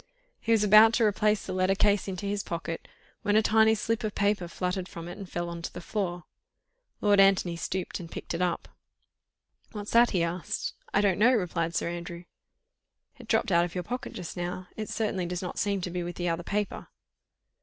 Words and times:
He 0.39 0.51
was 0.51 0.63
about 0.63 0.93
to 0.93 1.03
replace 1.03 1.45
the 1.45 1.53
letter 1.53 1.75
case 1.75 2.07
into 2.07 2.25
his 2.25 2.41
pocket, 2.41 2.87
when 3.21 3.35
a 3.35 3.43
tiny 3.43 3.75
slip 3.75 4.03
of 4.03 4.15
paper 4.15 4.47
fluttered 4.47 4.89
from 4.89 5.07
it 5.07 5.15
and 5.15 5.29
fell 5.29 5.47
on 5.47 5.61
to 5.61 5.71
the 5.71 5.79
floor. 5.79 6.23
Lord 7.01 7.19
Antony 7.19 7.55
stooped 7.55 7.99
and 7.99 8.09
picked 8.09 8.33
it 8.33 8.41
up. 8.41 8.67
"What's 9.73 9.91
that?" 9.91 10.09
he 10.09 10.23
asked. 10.23 10.73
"I 10.91 11.01
don't 11.01 11.19
know," 11.19 11.31
replied 11.33 11.75
Sir 11.75 11.87
Andrew. 11.87 12.23
"It 13.19 13.27
dropped 13.27 13.51
out 13.51 13.63
of 13.63 13.75
your 13.75 13.83
pocket 13.83 14.13
just 14.13 14.35
now. 14.35 14.69
It 14.75 14.89
certainly 14.89 15.27
did 15.27 15.43
not 15.43 15.59
seem 15.59 15.81
to 15.81 15.91
be 15.91 16.01
with 16.01 16.15
the 16.15 16.29
other 16.29 16.41
paper." 16.41 16.87